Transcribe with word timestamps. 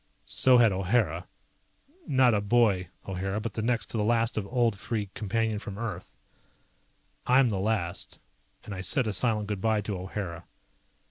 So 0.25 0.57
had 0.57 0.71
O'Hara. 0.71 1.27
Not 2.07 2.33
a 2.33 2.41
boy, 2.41 2.89
O'Hara, 3.07 3.39
but 3.39 3.53
the 3.53 3.61
next 3.61 3.85
to 3.91 3.97
the 3.97 4.03
last 4.03 4.35
of 4.35 4.47
old 4.47 4.79
Free 4.79 5.11
Companion 5.13 5.59
from 5.59 5.77
Earth. 5.77 6.15
I'm 7.27 7.49
the 7.49 7.59
last, 7.59 8.17
and 8.63 8.73
I 8.73 8.81
said 8.81 9.05
a 9.05 9.13
silent 9.13 9.45
good 9.47 9.61
bye 9.61 9.81
to 9.81 9.95
O'Hara. 9.95 10.45